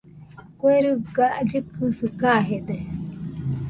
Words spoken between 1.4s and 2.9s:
llɨkɨsi kajede.